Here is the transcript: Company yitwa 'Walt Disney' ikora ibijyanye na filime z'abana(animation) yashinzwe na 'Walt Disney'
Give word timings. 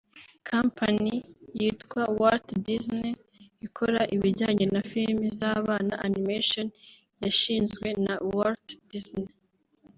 Company 0.51 1.15
yitwa 1.59 2.03
'Walt 2.17 2.47
Disney' 2.67 3.21
ikora 3.65 4.01
ibijyanye 4.15 4.65
na 4.73 4.81
filime 4.89 5.27
z'abana(animation) 5.39 6.67
yashinzwe 7.23 7.87
na 8.05 8.15
'Walt 8.29 8.65
Disney' 8.91 9.31